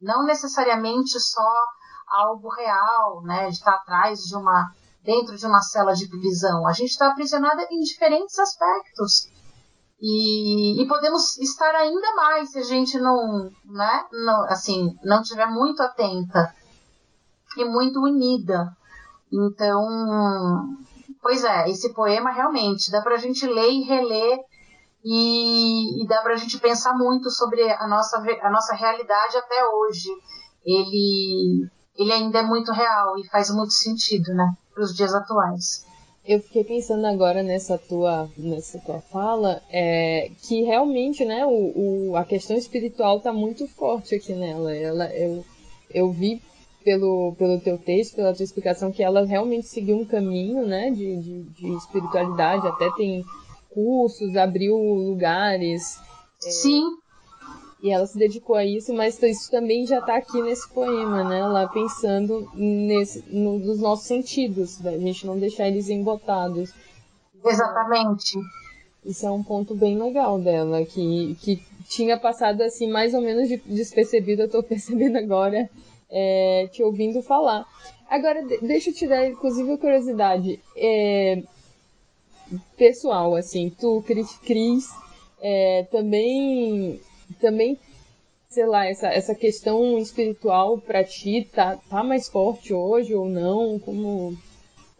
[0.00, 1.64] não necessariamente só
[2.06, 4.70] algo real, né, de estar atrás de uma
[5.02, 6.66] dentro de uma cela de prisão.
[6.66, 9.28] A gente está aprisionada em diferentes aspectos.
[10.00, 15.46] E, e, podemos estar ainda mais se a gente não, né, não, assim, não tiver
[15.46, 16.54] muito atenta
[17.56, 18.74] e muito unida.
[19.30, 20.74] Então,
[21.20, 24.38] pois é, esse poema realmente dá para a gente ler e reler
[25.04, 29.66] e, e dá para a gente pensar muito sobre a nossa, a nossa realidade até
[29.66, 30.08] hoje.
[30.64, 35.84] Ele, ele ainda é muito real e faz muito sentido, né, os dias atuais
[36.24, 42.16] eu fiquei pensando agora nessa tua, nessa tua fala, é, que realmente, né, o, o,
[42.16, 44.74] a questão espiritual está muito forte aqui nela.
[44.74, 45.44] Ela, eu,
[45.92, 46.40] eu vi
[46.84, 51.16] pelo, pelo teu texto, pela tua explicação, que ela realmente seguiu um caminho, né, de,
[51.16, 53.24] de, de espiritualidade, até tem
[53.70, 55.98] cursos, abriu lugares.
[56.44, 56.82] É, Sim.
[57.82, 61.38] E ela se dedicou a isso, mas isso também já está aqui nesse poema, né?
[61.38, 66.74] Ela pensando nesse, no, nos nossos sentidos, da gente não deixar eles embotados.
[67.44, 68.38] Exatamente.
[69.04, 73.48] Isso é um ponto bem legal dela, que, que tinha passado assim mais ou menos
[73.64, 75.70] despercebido, eu estou percebendo agora,
[76.10, 77.66] é, te ouvindo falar.
[78.10, 80.60] Agora, deixa eu te dar, inclusive, a curiosidade.
[80.76, 81.42] É,
[82.76, 84.88] pessoal, assim, tu, Cris, Cris
[85.40, 87.00] é, também
[87.40, 87.78] também,
[88.48, 93.78] sei lá, essa, essa questão espiritual para ti tá, tá mais forte hoje ou não?
[93.78, 94.36] Como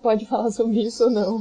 [0.03, 1.41] pode falar sobre isso ou não?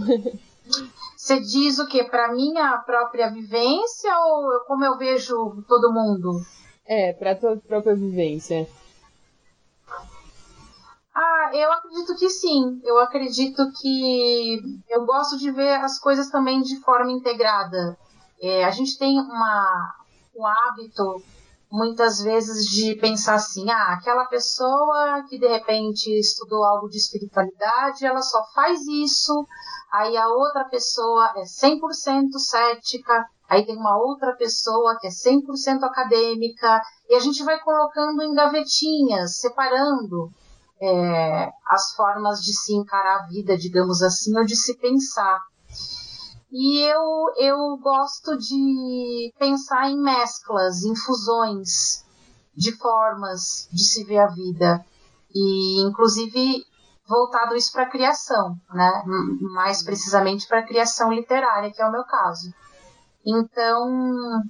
[1.17, 2.03] Você diz o que?
[2.03, 6.39] Para minha própria vivência ou como eu vejo todo mundo?
[6.85, 8.67] É, para tua própria vivência.
[11.13, 12.79] Ah, eu acredito que sim.
[12.83, 17.97] Eu acredito que eu gosto de ver as coisas também de forma integrada.
[18.41, 19.95] É, a gente tem uma,
[20.39, 21.21] o hábito
[21.71, 28.05] muitas vezes de pensar assim, ah, aquela pessoa que de repente estudou algo de espiritualidade,
[28.05, 29.45] ela só faz isso,
[29.91, 35.83] aí a outra pessoa é 100% cética, aí tem uma outra pessoa que é 100%
[35.83, 40.31] acadêmica, e a gente vai colocando em gavetinhas, separando
[40.81, 45.39] é, as formas de se encarar a vida, digamos assim, ou de se pensar.
[46.51, 52.03] E eu, eu gosto de pensar em mesclas, em fusões
[52.55, 54.83] de formas de se ver a vida.
[55.33, 56.65] E, inclusive,
[57.07, 59.03] voltado isso para a criação, né?
[59.53, 62.51] mais precisamente para a criação literária, que é o meu caso.
[63.25, 64.41] Então,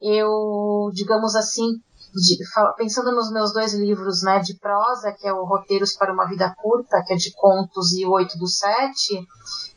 [0.00, 1.80] eu, digamos assim,
[2.14, 2.38] de,
[2.76, 6.54] pensando nos meus dois livros né, de prosa, que é o Roteiros para uma Vida
[6.56, 9.26] Curta, que é de contos, e Oito do Sete,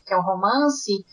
[0.08, 1.04] que é o romance,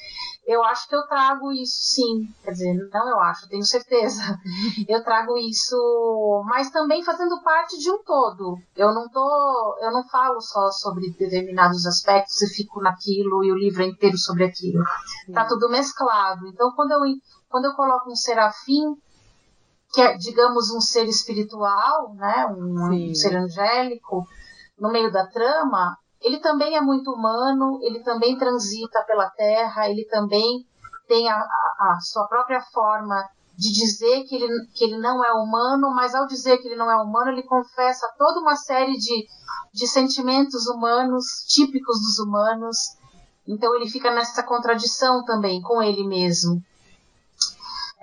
[0.47, 2.33] eu acho que eu trago isso sim.
[2.43, 4.21] Quer dizer, não eu acho, tenho certeza.
[4.87, 8.57] Eu trago isso, mas também fazendo parte de um todo.
[8.75, 13.57] Eu não tô, eu não falo só sobre determinados aspectos e fico naquilo e o
[13.57, 14.83] livro é inteiro sobre aquilo.
[15.33, 16.47] Tá tudo mesclado.
[16.47, 16.99] Então quando eu
[17.49, 18.95] quando eu coloco um serafim
[19.91, 24.25] que é, digamos, um ser espiritual, né, um, um ser angélico,
[24.77, 30.05] no meio da trama, ele também é muito humano, ele também transita pela Terra, ele
[30.05, 30.65] também
[31.07, 33.23] tem a, a, a sua própria forma
[33.55, 36.89] de dizer que ele, que ele não é humano, mas ao dizer que ele não
[36.89, 39.27] é humano, ele confessa toda uma série de,
[39.71, 42.75] de sentimentos humanos, típicos dos humanos.
[43.47, 46.59] Então ele fica nessa contradição também com ele mesmo.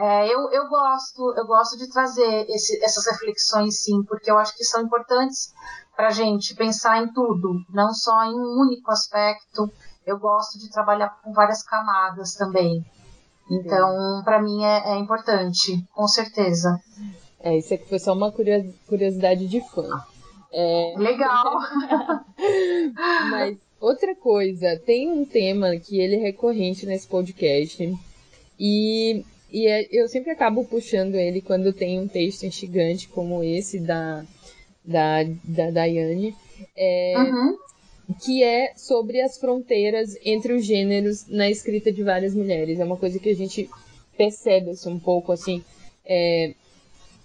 [0.03, 4.57] É, eu, eu gosto, eu gosto de trazer esse, essas reflexões, sim, porque eu acho
[4.57, 5.53] que são importantes
[5.95, 9.71] para a gente pensar em tudo, não só em um único aspecto.
[10.05, 12.85] Eu gosto de trabalhar com várias camadas também.
[13.49, 16.81] Então, para mim é, é, importante, com certeza.
[17.39, 20.05] É, isso aqui foi só uma curiosidade de fã.
[20.53, 20.95] É...
[20.97, 21.61] Legal!
[23.31, 27.97] Mas outra coisa, tem um tema que ele é recorrente nesse podcast
[28.59, 33.79] e, e é, eu sempre acabo puxando ele quando tem um texto instigante como esse
[33.79, 34.25] da,
[34.85, 36.35] da, da Daiane.
[36.77, 37.59] É, uhum.
[38.25, 42.81] Que é sobre as fronteiras entre os gêneros na escrita de várias mulheres.
[42.81, 43.69] É uma coisa que a gente
[44.17, 45.63] percebe assim, um pouco assim.
[46.05, 46.55] É,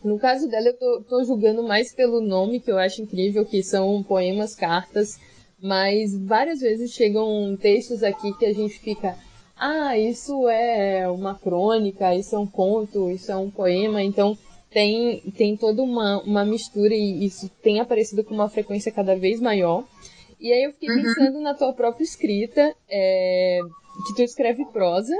[0.03, 3.63] no caso dela, eu tô, tô julgando mais pelo nome, que eu acho incrível, que
[3.63, 5.19] são poemas, cartas,
[5.61, 9.17] mas várias vezes chegam textos aqui que a gente fica.
[9.59, 14.37] Ah, isso é uma crônica, isso é um conto, isso é um poema, então
[14.69, 19.41] tem, tem toda uma, uma mistura e isso tem aparecido com uma frequência cada vez
[19.41, 19.83] maior.
[20.39, 21.01] E aí eu fiquei uhum.
[21.01, 23.59] pensando na tua própria escrita, é,
[24.07, 25.15] que tu escreve prosa,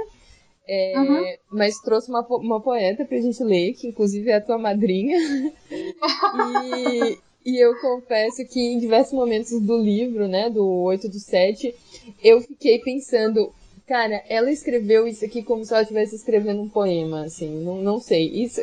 [0.68, 1.24] é, uhum.
[1.50, 5.16] Mas trouxe uma, uma poeta pra gente ler, que inclusive é a tua madrinha.
[5.70, 11.74] e, e eu confesso que em diversos momentos do livro, né, do 8 do 7,
[12.22, 13.50] eu fiquei pensando,
[13.88, 17.98] cara, ela escreveu isso aqui como se ela estivesse escrevendo um poema, assim, não, não
[17.98, 18.28] sei.
[18.28, 18.60] Isso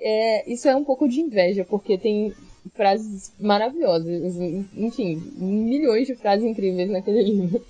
[0.00, 2.34] é, isso é um pouco de inveja, porque tem
[2.74, 4.36] frases maravilhosas,
[4.74, 7.64] enfim, milhões de frases incríveis naquele livro.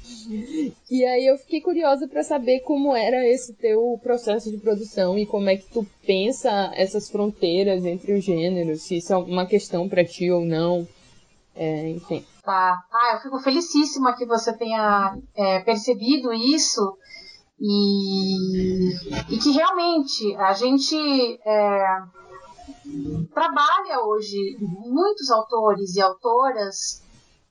[0.91, 5.27] E aí eu fiquei curiosa para saber como era esse teu processo de produção e
[5.27, 9.89] como é que tu pensa essas fronteiras entre os gêneros, se isso é uma questão
[9.89, 10.89] para ti ou não,
[11.55, 12.25] é, enfim.
[12.45, 16.99] Tá, ah, eu fico felicíssima que você tenha é, percebido isso
[17.59, 18.93] e,
[19.31, 22.03] e que realmente a gente é,
[23.33, 27.03] trabalha hoje, muitos autores e autoras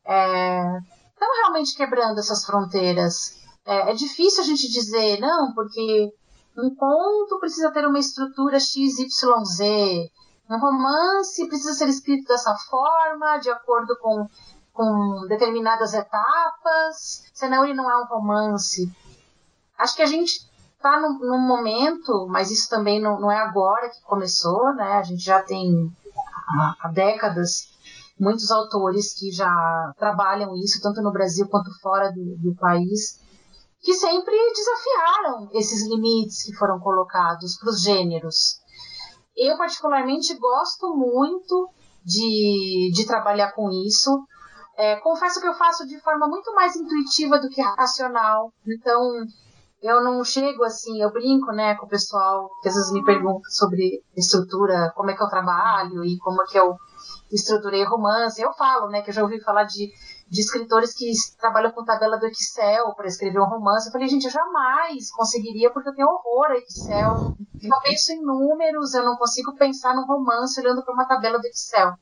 [0.05, 0.77] é,
[1.11, 3.41] estão realmente quebrando essas fronteiras.
[3.65, 6.13] É, é, difícil a gente dizer, não, porque
[6.55, 9.59] um conto precisa ter uma estrutura XYZ,
[10.49, 14.27] um romance precisa ser escrito dessa forma, de acordo com,
[14.73, 18.91] com determinadas etapas, senão ele não é um romance.
[19.77, 20.31] Acho que a gente
[20.75, 24.93] está num, num, momento, mas isso também não, não, é agora que começou, né?
[24.93, 25.89] A gente já tem
[26.81, 27.71] há, décadas
[28.19, 33.19] muitos autores que já trabalham isso, tanto no Brasil quanto fora do, do país,
[33.81, 38.59] que sempre desafiaram esses limites que foram colocados para os gêneros.
[39.35, 41.69] Eu, particularmente, gosto muito
[42.03, 44.25] de, de trabalhar com isso.
[44.75, 48.51] É, confesso que eu faço de forma muito mais intuitiva do que racional.
[48.67, 48.99] Então,
[49.83, 53.47] eu não chego assim, eu brinco, né, com o pessoal que às vezes me pergunta
[53.49, 56.75] sobre estrutura, como é que eu trabalho e como é que eu
[57.29, 58.41] estruturei romance.
[58.41, 59.91] Eu falo, né, que eu já ouvi falar de,
[60.29, 63.87] de escritores que trabalham com tabela do Excel para escrever um romance.
[63.87, 67.35] Eu falei, gente, eu jamais conseguiria porque eu tenho horror a Excel.
[67.61, 71.47] Eu penso em números, eu não consigo pensar num romance olhando para uma tabela do
[71.47, 71.93] Excel.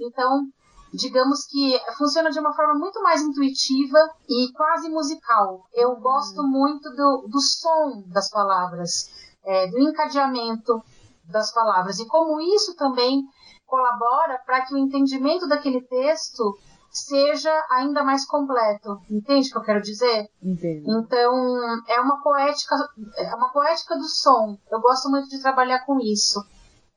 [0.00, 0.48] Então,
[0.92, 3.98] digamos que funciona de uma forma muito mais intuitiva
[4.28, 5.66] e quase musical.
[5.72, 9.10] Eu gosto muito do, do som das palavras,
[9.44, 10.82] é, do encadeamento
[11.24, 13.22] das palavras e como isso também
[13.66, 16.56] colabora para que o entendimento daquele texto
[16.90, 18.98] seja ainda mais completo.
[19.10, 20.30] Entende o que eu quero dizer?
[20.42, 21.00] Entendo.
[21.00, 22.74] Então, é uma poética,
[23.16, 24.56] é uma poética do som.
[24.70, 26.42] Eu gosto muito de trabalhar com isso.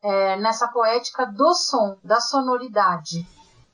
[0.01, 3.27] É, nessa poética do som, da sonoridade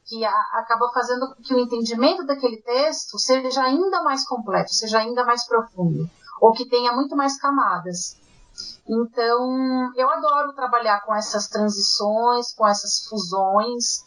[0.07, 4.99] que a, acaba fazendo com que o entendimento daquele texto seja ainda mais completo, seja
[4.99, 6.09] ainda mais profundo,
[6.41, 8.17] ou que tenha muito mais camadas.
[8.89, 14.05] Então, eu adoro trabalhar com essas transições, com essas fusões.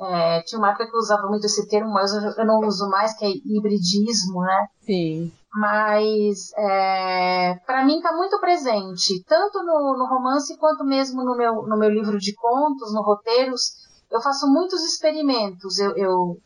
[0.00, 3.14] É, tinha uma época que eu usava muito esse termo, mas eu não uso mais,
[3.14, 4.66] que é hibridismo, né?
[4.80, 5.30] Sim.
[5.54, 11.66] Mas, é, para mim, está muito presente, tanto no, no, romance quanto mesmo no meu,
[11.66, 15.78] no meu livro de contos, no roteiros eu faço muitos experimentos.
[15.78, 16.36] Eu, eu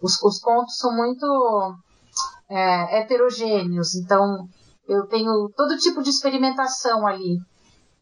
[0.00, 1.26] os, os, contos são muito
[2.48, 4.46] é, heterogêneos, então
[4.88, 7.38] eu tenho todo tipo de experimentação ali,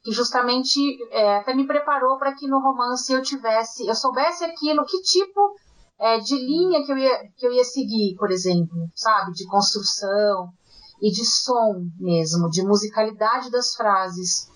[0.03, 0.79] que justamente
[1.11, 5.55] é, até me preparou para que no romance eu tivesse, eu soubesse aquilo, que tipo
[5.99, 10.51] é, de linha que eu, ia, que eu ia seguir, por exemplo, sabe, de construção
[11.01, 14.49] e de som mesmo, de musicalidade das frases.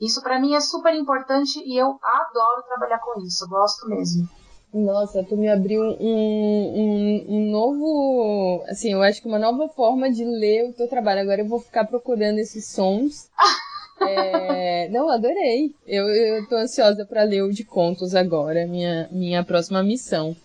[0.00, 4.28] Isso para mim é super importante e eu adoro trabalhar com isso, gosto mesmo.
[4.72, 8.62] Nossa, tu me abriu um, um, um, novo.
[8.68, 11.22] Assim, eu acho que uma nova forma de ler o teu trabalho.
[11.22, 13.30] Agora eu vou ficar procurando esses sons
[14.00, 15.74] É, não, adorei.
[15.86, 20.36] Eu, eu tô ansiosa para ler o de contos agora, minha, minha próxima missão.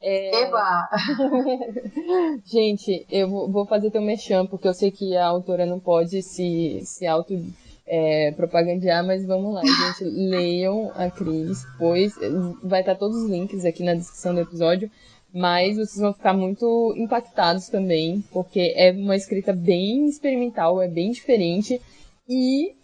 [0.00, 0.42] É...
[0.42, 0.88] Eba!
[2.44, 6.80] Gente, eu vou fazer teu mexão, porque eu sei que a autora não pode se,
[6.84, 7.34] se auto
[7.88, 10.04] é, propagandear, mas vamos lá, gente.
[10.04, 12.14] Leiam a Cris, pois
[12.62, 14.90] vai estar todos os links aqui na descrição do episódio.
[15.32, 21.10] Mas vocês vão ficar muito impactados também, porque é uma escrita bem experimental, é bem
[21.10, 21.80] diferente.
[22.28, 22.74] E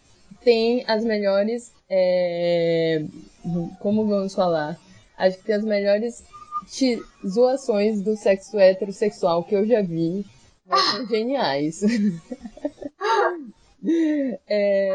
[0.43, 1.73] tem as melhores.
[1.89, 3.05] É...
[3.81, 4.79] Como vamos falar?
[5.17, 6.25] Acho que tem as melhores
[7.27, 10.25] zoações do sexo heterossexual que eu já vi.
[10.67, 11.81] São geniais.
[14.49, 14.93] é...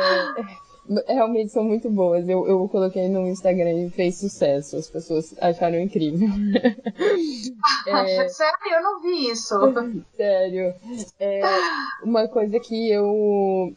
[1.07, 2.27] Realmente são muito boas.
[2.27, 4.75] Eu, eu coloquei no Instagram e fez sucesso.
[4.75, 6.27] As pessoas acharam incrível.
[7.85, 8.27] é...
[8.27, 8.57] Sério?
[8.71, 9.55] Eu não vi isso.
[10.17, 10.73] Sério.
[11.19, 11.41] É
[12.03, 13.71] uma coisa que eu.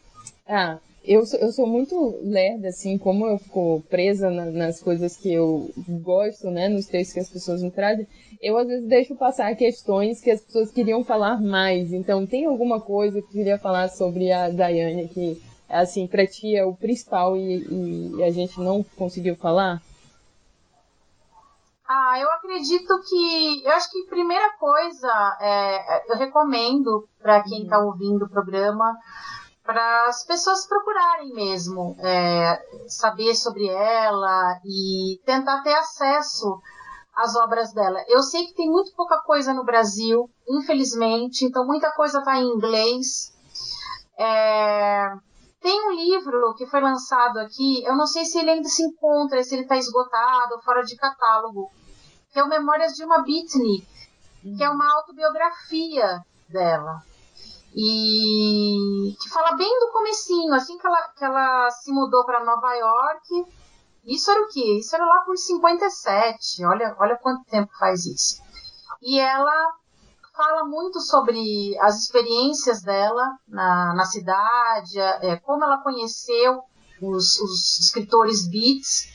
[0.47, 5.17] Ah, eu sou, eu sou muito lerda, assim, como eu fico presa na, nas coisas
[5.17, 5.69] que eu
[6.01, 8.07] gosto, né, nos textos que as pessoas me trazem,
[8.43, 11.93] eu às vezes deixo passar questões que as pessoas queriam falar mais.
[11.93, 16.53] Então, tem alguma coisa que eu queria falar sobre a Daiane que, assim, pra ti
[16.53, 19.81] é o principal e, e a gente não conseguiu falar?
[21.87, 23.63] Ah, eu acredito que.
[23.65, 27.87] Eu acho que primeira coisa, é, eu recomendo para quem está uhum.
[27.87, 28.97] ouvindo o programa
[29.63, 36.59] para as pessoas procurarem mesmo é, saber sobre ela e tentar ter acesso
[37.15, 38.03] às obras dela.
[38.07, 42.47] Eu sei que tem muito pouca coisa no Brasil, infelizmente, então muita coisa está em
[42.47, 43.33] inglês.
[44.17, 45.07] É,
[45.61, 49.43] tem um livro que foi lançado aqui, eu não sei se ele ainda se encontra,
[49.43, 51.71] se ele está esgotado, fora de catálogo,
[52.31, 53.87] que é o Memórias de uma Beatnik,
[54.57, 57.01] que é uma autobiografia dela
[57.75, 62.73] e que fala bem do comecinho, assim que ela, que ela se mudou para Nova
[62.75, 63.45] York.
[64.05, 64.79] Isso era o quê?
[64.79, 66.65] Isso era lá por 57.
[66.65, 68.41] Olha, olha quanto tempo faz isso.
[69.01, 69.73] E ela
[70.35, 76.63] fala muito sobre as experiências dela na, na cidade, é, como ela conheceu
[77.01, 79.11] os, os escritores beats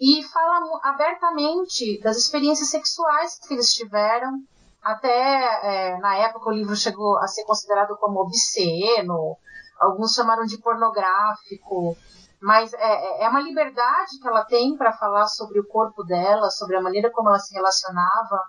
[0.00, 4.40] e fala abertamente das experiências sexuais que eles tiveram
[4.82, 9.36] até é, na época o livro chegou a ser considerado como obsceno,
[9.78, 11.96] alguns chamaram de pornográfico,
[12.40, 16.50] mas é, é, é uma liberdade que ela tem para falar sobre o corpo dela,
[16.50, 18.42] sobre a maneira como ela se relacionava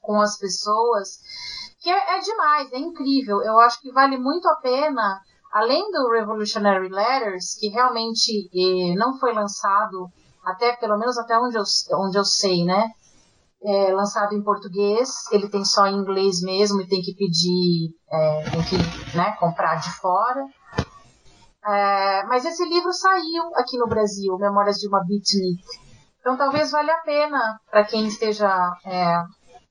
[0.00, 1.18] com as pessoas,
[1.80, 3.42] que é, é demais, é incrível.
[3.42, 5.20] Eu acho que vale muito a pena,
[5.52, 10.08] além do Revolutionary Letters, que realmente eh, não foi lançado
[10.44, 11.64] até pelo menos até onde eu,
[11.98, 12.90] onde eu sei, né?
[13.62, 18.42] é, lançado em português, ele tem só em inglês mesmo e tem que pedir, é,
[18.50, 20.44] tem que né, comprar de fora.
[21.64, 25.62] É, mas esse livro saiu aqui no Brasil, Memórias de uma Beatnik.
[26.20, 28.48] Então talvez valha a pena para quem esteja
[28.84, 29.22] é,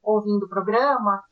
[0.04, 1.24] ouvindo o programa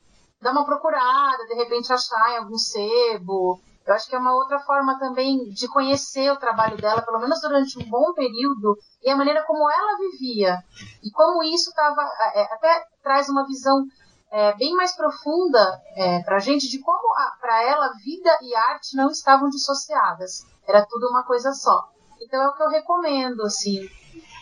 [0.41, 4.59] dar uma procurada, de repente achar em algum sebo, eu acho que é uma outra
[4.59, 9.15] forma também de conhecer o trabalho dela, pelo menos durante um bom período, e a
[9.15, 10.57] maneira como ela vivia.
[11.01, 12.01] E como isso tava,
[12.35, 13.85] é, até traz uma visão
[14.31, 18.95] é, bem mais profunda é, para a gente de como, para ela, vida e arte
[18.95, 20.45] não estavam dissociadas.
[20.67, 21.89] Era tudo uma coisa só.
[22.21, 23.87] Então é o que eu recomendo, assim,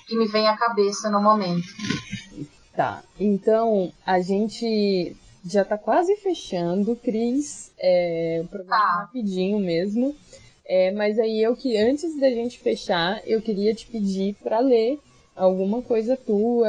[0.07, 1.67] que me vem à cabeça no momento.
[2.75, 5.15] Tá, então a gente
[5.45, 7.71] já tá quase fechando, Cris.
[7.77, 8.99] É, o programa ah.
[9.01, 10.15] rapidinho mesmo.
[10.65, 14.99] É, mas aí eu que antes da gente fechar, eu queria te pedir para ler
[15.35, 16.67] alguma coisa tua,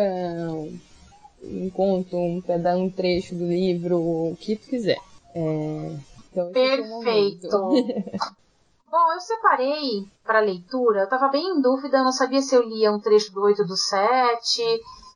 [1.48, 4.98] um conto, um pedaço, um trecho do livro, o que tu quiser.
[5.34, 5.96] É,
[6.30, 7.48] então, é Perfeito.
[8.90, 12.62] Bom, eu separei para leitura, eu estava bem em dúvida, eu não sabia se eu
[12.62, 14.62] lia um trecho do 8 do 7,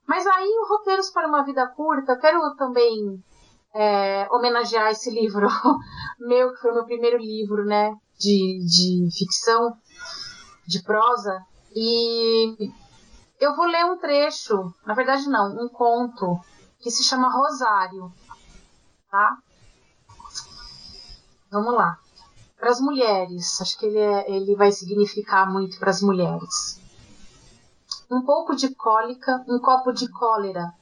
[0.06, 3.22] mas aí o Roteiros para uma Vida Curta, eu quero também
[3.74, 5.46] é, homenagear esse livro
[6.18, 9.72] meu, que foi o meu primeiro livro, né, de, de ficção,
[10.66, 11.40] de prosa.
[11.74, 12.56] E
[13.40, 16.38] eu vou ler um trecho, na verdade não, um conto,
[16.78, 18.12] que se chama Rosário,
[19.10, 19.38] tá?
[21.50, 21.98] Vamos lá.
[22.58, 26.78] Para as mulheres, acho que ele, é, ele vai significar muito para as mulheres.
[28.10, 30.72] Um pouco de cólica, um copo de cólera,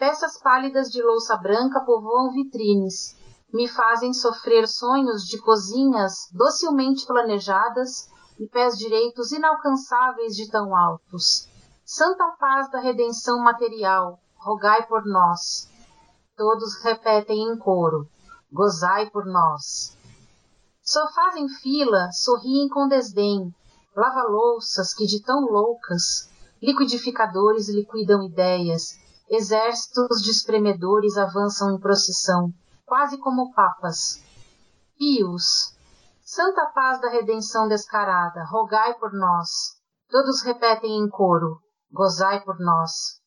[0.00, 3.14] Peças pálidas de louça branca povoam vitrines,
[3.52, 8.08] me fazem sofrer sonhos de cozinhas docilmente planejadas
[8.38, 11.49] e pés direitos inalcançáveis de tão altos.
[11.92, 15.68] Santa paz da redenção material, rogai por nós.
[16.36, 18.08] Todos repetem em coro:
[18.48, 19.98] gozai por nós.
[20.80, 23.52] Sofás em fila sorriem com desdém,
[23.96, 26.30] lava-louças que de tão loucas,
[26.62, 28.96] liquidificadores liquidam ideias,
[29.28, 32.52] exércitos de espremedores avançam em procissão,
[32.86, 34.22] quase como papas.
[34.96, 35.76] Pios,
[36.22, 39.76] Santa Paz da Redenção Descarada, rogai por nós.
[40.08, 41.60] Todos repetem em coro,
[41.92, 43.20] gozai por nós.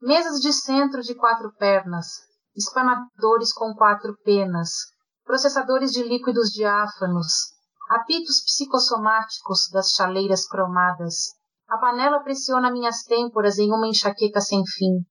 [0.00, 2.06] Mesas de centro de quatro pernas,
[2.56, 4.70] espanadores com quatro penas,
[5.24, 7.54] processadores de líquidos diáfanos,
[7.88, 11.34] apitos psicossomáticos das chaleiras cromadas.
[11.68, 15.04] A panela pressiona minhas têmporas em uma enxaqueca sem fim.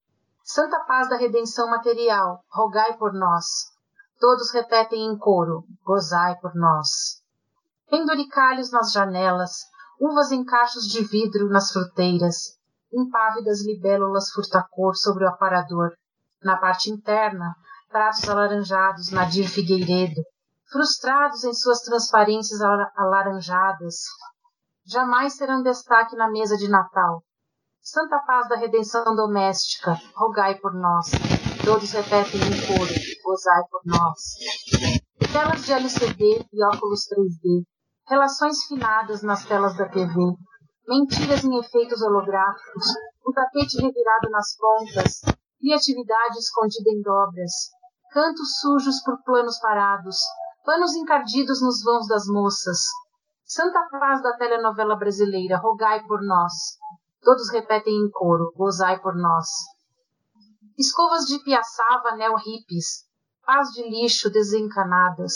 [0.43, 3.45] Santa paz da redenção material, rogai por nós.
[4.19, 7.21] Todos repetem em coro, gozai por nós.
[7.89, 9.51] Penduricalhos nas janelas,
[9.99, 12.57] uvas em cachos de vidro nas fruteiras,
[12.93, 15.91] impávidas libélulas furtacor sobre o aparador.
[16.43, 17.55] Na parte interna,
[17.89, 20.21] pratos alaranjados Nadir Figueiredo,
[20.71, 22.59] frustrados em suas transparências
[22.95, 23.95] alaranjadas,
[24.85, 27.23] jamais serão destaque na mesa de Natal.
[27.81, 31.11] Santa paz da redenção doméstica, rogai por nós.
[31.65, 34.19] Todos repetem em coro, gozai por nós.
[35.31, 37.63] Telas de LCD e óculos 3D,
[38.07, 40.13] relações finadas nas telas da TV,
[40.87, 42.85] mentiras em efeitos holográficos,
[43.27, 45.21] um tapete revirado nas pontas,
[45.59, 47.51] criatividade escondida em dobras,
[48.11, 50.17] cantos sujos por planos parados,
[50.65, 52.79] panos encardidos nos vãos das moças.
[53.45, 56.53] Santa paz da telenovela brasileira, rogai por nós.
[57.21, 59.47] Todos repetem em coro, gozai por nós.
[60.77, 63.05] Escovas de piaçava neo-hippies,
[63.45, 65.33] paz de lixo desencanadas.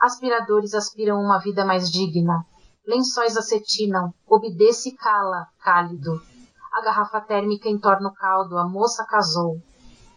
[0.00, 2.44] Aspiradores aspiram uma vida mais digna.
[2.88, 6.22] Lençóis acetinam, obedece e cala, cálido.
[6.72, 9.60] A garrafa térmica entorna o caldo, a moça casou.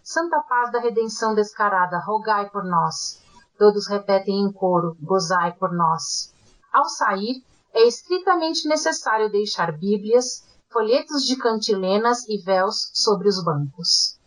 [0.01, 3.21] Santa paz da redenção descarada, rogai por nós.
[3.57, 6.33] Todos repetem em coro, gozai por nós.
[6.71, 7.43] Ao sair,
[7.73, 14.17] é estritamente necessário deixar Bíblias, folhetos de cantilenas e véus sobre os bancos.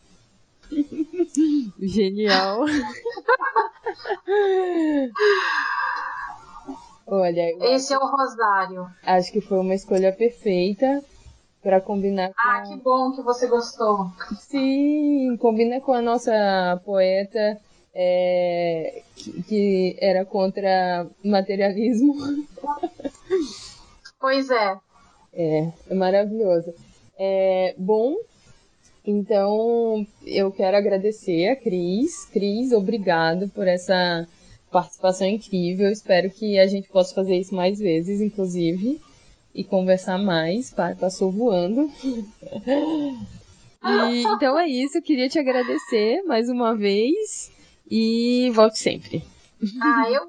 [1.81, 2.67] Genial.
[7.07, 8.87] Olha, esse é o rosário.
[9.03, 11.03] Acho que foi uma escolha perfeita
[11.63, 12.35] para combinar com...
[12.39, 14.07] Ah, que bom que você gostou.
[14.39, 17.59] Sim, combina com a nossa poeta
[17.95, 22.15] é, que, que, era contra materialismo.
[24.21, 24.79] Pois é.
[25.35, 26.73] É, é maravilhoso.
[27.19, 28.17] É, bom,
[29.05, 32.25] então eu quero agradecer a Cris.
[32.33, 34.27] Cris, obrigado por essa
[34.75, 35.89] participação incrível.
[35.89, 39.01] Espero que a gente possa fazer isso mais vezes, inclusive
[39.55, 40.75] e conversar mais.
[40.99, 41.89] Passou voando.
[43.85, 44.99] e, então é isso.
[44.99, 47.53] Eu queria te agradecer mais uma vez
[47.89, 49.25] e volte sempre.
[49.81, 50.23] Ah, eu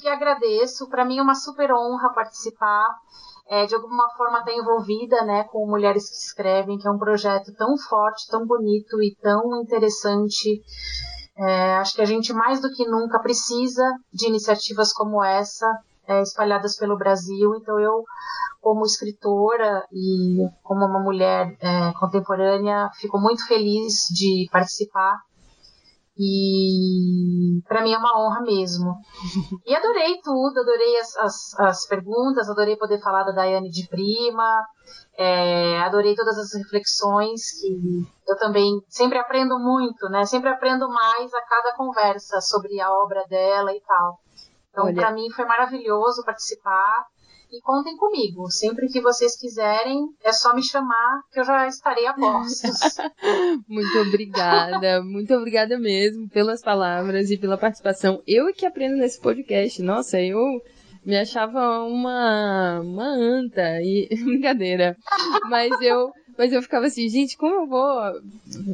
[0.00, 0.88] que agradeço.
[0.88, 2.96] Para mim é uma super honra participar.
[3.50, 6.98] É, de alguma forma estar tá envolvida né, com Mulheres que Escrevem, que é um
[6.98, 10.62] projeto tão forte, tão bonito e tão interessante.
[11.38, 15.66] É, acho que a gente mais do que nunca precisa de iniciativas como essa,
[16.06, 17.54] é, espalhadas pelo Brasil.
[17.56, 18.04] Então eu
[18.60, 25.16] como escritora e como uma mulher é, contemporânea, fico muito feliz de participar
[26.18, 28.96] e para mim é uma honra mesmo.
[29.64, 34.64] E adorei tudo, adorei as, as, as perguntas, adorei poder falar da Daiane de Prima,
[35.20, 40.24] é, adorei todas as reflexões que eu também sempre aprendo muito, né?
[40.24, 44.20] Sempre aprendo mais a cada conversa sobre a obra dela e tal.
[44.70, 47.04] Então, para mim foi maravilhoso participar.
[47.50, 48.48] E contem comigo.
[48.50, 52.78] Sempre que vocês quiserem, é só me chamar que eu já estarei a postos.
[53.66, 58.22] muito obrigada, muito obrigada mesmo pelas palavras e pela participação.
[58.26, 59.82] Eu é que aprendo nesse podcast.
[59.82, 60.38] Nossa, eu
[61.08, 64.94] me achava uma, uma anta e brincadeira.
[65.48, 68.00] Mas eu mas eu ficava assim, gente, como eu vou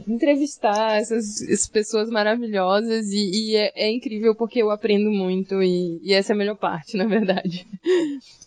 [0.07, 3.07] entrevistar essas, essas pessoas maravilhosas?
[3.11, 6.57] E, e é, é, incrível porque eu aprendo muito e, e, essa é a melhor
[6.57, 7.66] parte, na verdade.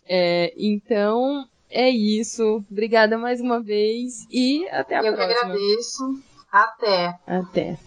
[0.07, 2.63] É, então, é isso.
[2.69, 5.23] Obrigada mais uma vez e até a eu próxima.
[5.23, 6.03] Eu que agradeço.
[6.51, 7.15] Até.
[7.25, 7.77] Até.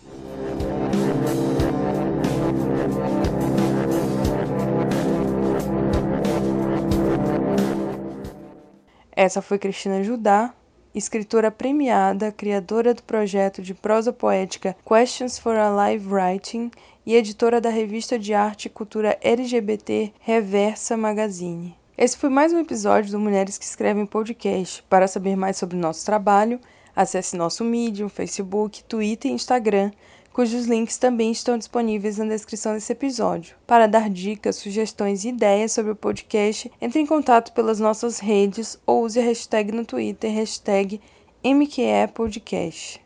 [9.23, 10.51] Essa foi Cristina Judá,
[10.95, 16.71] escritora premiada, criadora do projeto de prosa poética Questions for a Live Writing
[17.05, 21.77] e editora da revista de arte e cultura LGBT Reversa Magazine.
[21.99, 24.83] Esse foi mais um episódio do Mulheres que Escrevem Podcast.
[24.89, 26.59] Para saber mais sobre o nosso trabalho,
[26.97, 29.91] acesse nosso Medium, Facebook, Twitter e Instagram
[30.41, 33.55] cujos links também estão disponíveis na descrição desse episódio.
[33.67, 38.81] Para dar dicas, sugestões e ideias sobre o podcast, entre em contato pelas nossas redes
[38.87, 40.99] ou use a hashtag no Twitter, hashtag
[41.45, 43.03] MQEPodcast.